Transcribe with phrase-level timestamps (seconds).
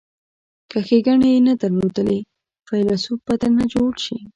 [0.69, 2.19] که ښیګڼې یې نه درلودلې
[2.67, 4.17] فیلسوف به درنه جوړ شي.